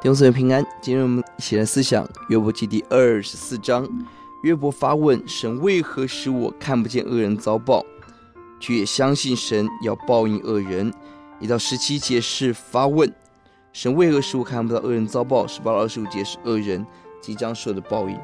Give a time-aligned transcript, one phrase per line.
[0.00, 3.86] 弟兄姊妹平安，今天我们一起来思想约伯记第二十四章。
[4.42, 7.84] 约伯发问：神为何使我看不见恶人遭报，
[8.58, 10.90] 却也相信神要报应恶人？
[11.38, 13.12] 一到十七节是发问：
[13.74, 15.46] 神为何使我看不到恶人遭报？
[15.46, 16.86] 十八到二十五节是恶人
[17.20, 18.18] 即将受的报应。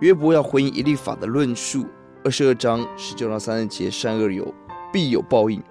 [0.00, 1.86] 约伯要回应一立法的论述。
[2.24, 4.52] 二十二章十九到三十节善恶有
[4.92, 5.62] 必有报应。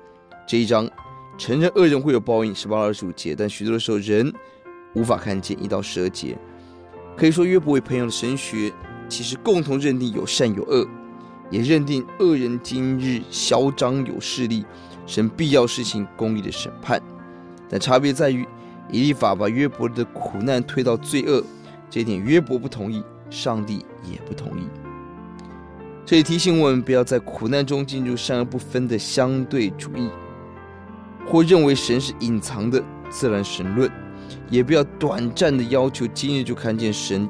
[0.47, 0.89] 这一章
[1.37, 2.55] 承认恶人会有报应。
[2.55, 4.33] 十八到二十五节，但许多的时候人。
[4.93, 6.37] 无法看见一到十二节，
[7.15, 8.71] 可以说约伯为朋友的神学，
[9.07, 10.87] 其实共同认定有善有恶，
[11.49, 14.65] 也认定恶人今日嚣张有势力，
[15.05, 17.01] 神必要施行公义的审判。
[17.69, 18.47] 但差别在于，
[18.91, 21.43] 以利法把约伯的苦难推到罪恶，
[21.89, 24.67] 这一点约伯不同意，上帝也不同意。
[26.03, 30.09] 这也提醒我们，不要在苦难中进入善恶不分的相对主义，
[31.27, 33.91] 或认为神是隐藏的自然神论。
[34.49, 37.27] 也不要短暂的要求今日就看见神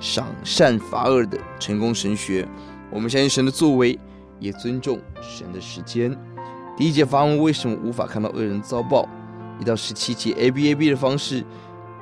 [0.00, 2.46] 赏善罚恶的成功神学。
[2.90, 3.98] 我们相信神的作为，
[4.38, 6.16] 也尊重神的时间。
[6.76, 9.08] 第一节发问：为什么无法看到恶人遭报？
[9.60, 11.44] 一到十七节，A B A B 的方式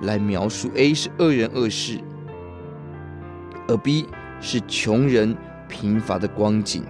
[0.03, 1.99] 来描述：A 是恶人恶事，
[3.67, 4.07] 而 B
[4.41, 5.35] 是穷人
[5.67, 6.85] 贫乏的光景。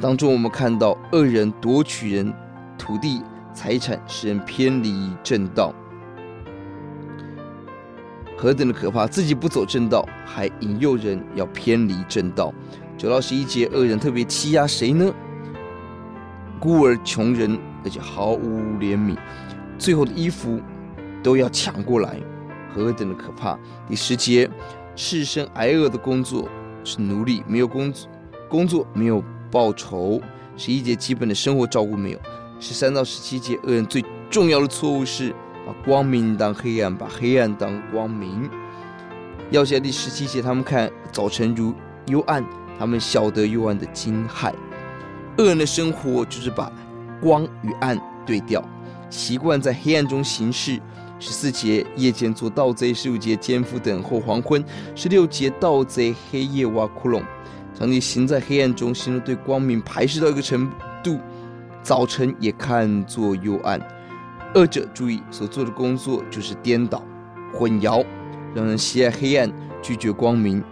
[0.00, 2.32] 当中我们看到恶人夺取人
[2.78, 3.20] 土地
[3.52, 5.74] 财产，使人偏离正道。
[8.42, 9.06] 何等的可怕！
[9.06, 12.52] 自己不走正道，还引诱人要偏离正道。
[12.98, 15.14] 九到十一节，恶人特别欺压谁呢？
[16.58, 19.16] 孤儿、穷人，而且毫无怜悯，
[19.78, 20.60] 最后的衣服
[21.22, 22.18] 都要抢过来，
[22.74, 23.56] 何等的可怕！
[23.86, 24.50] 第十节，
[24.96, 26.48] 赤身挨饿的工作
[26.82, 28.08] 是奴隶，没有工作，
[28.48, 30.20] 工作没有报酬。
[30.56, 32.18] 十一节，基本的生活照顾没有。
[32.58, 35.32] 十三到十七节，恶人最重要的错误是。
[35.66, 38.48] 把光明当黑暗，把黑暗当光明。
[39.50, 41.74] 要写第十七节，他们看早晨如
[42.06, 42.44] 幽暗，
[42.78, 44.52] 他们晓得幽暗的惊骇。
[45.38, 46.70] 恶人的生活就是把
[47.20, 48.62] 光与暗对调，
[49.10, 50.80] 习惯在黑暗中行事。
[51.18, 54.60] 十四节，夜间做盗贼；十五节，奸夫等候黄昏；
[54.96, 57.22] 十六节，盗贼黑夜挖窟窿。
[57.78, 60.68] 上帝行在黑暗中，形容对光明排斥到一个程
[61.02, 61.20] 度，
[61.80, 63.80] 早晨也看作幽暗。
[64.54, 67.02] 恶者注意所做的工作就是颠倒、
[67.54, 68.04] 混淆，
[68.54, 69.50] 让人喜爱黑暗，
[69.82, 70.62] 拒绝光明。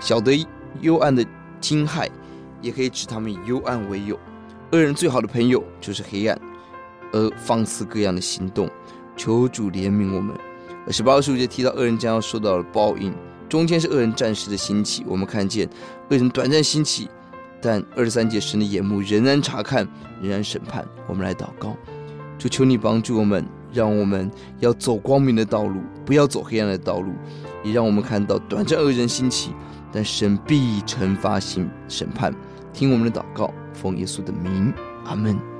[0.00, 0.46] 晓得
[0.80, 1.24] 幽暗的
[1.60, 2.08] 惊骇，
[2.62, 4.18] 也可以指他们以幽暗为友。
[4.72, 6.40] 恶人最好的朋友就是黑暗，
[7.12, 8.68] 而放肆各样的行动。
[9.16, 10.34] 求主怜悯我们。
[10.86, 13.14] 而十八、十五节提到恶人将要受到的报应，
[13.48, 15.04] 中间是恶人暂时的兴起。
[15.06, 15.68] 我们看见
[16.10, 17.08] 恶人短暂兴起，
[17.60, 19.86] 但二十三节神的眼目仍然查看，
[20.20, 20.86] 仍然审判。
[21.06, 21.76] 我们来祷告。
[22.38, 24.30] 就求你帮助我们，让我们
[24.60, 27.12] 要走光明的道路，不要走黑暗的道路，
[27.62, 29.52] 也让我们看到短暂恶人兴起，
[29.92, 32.34] 但神必惩罚、行审判。
[32.72, 34.72] 听我们的祷告，奉耶稣的名，
[35.04, 35.53] 阿门。